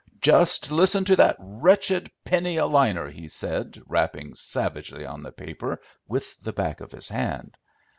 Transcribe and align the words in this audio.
"Just 0.19 0.71
listen 0.71 1.05
to 1.05 1.15
that 1.17 1.35
wretched 1.37 2.09
penny 2.25 2.57
a 2.57 2.65
liner," 2.65 3.07
he 3.11 3.27
said, 3.27 3.77
rapping 3.85 4.33
savagely 4.33 5.05
on 5.05 5.21
the 5.21 5.31
paper 5.31 5.79
with 6.07 6.39
the 6.43 6.53
back 6.53 6.81
of 6.81 6.91
his 6.91 7.09
hand. 7.09 7.55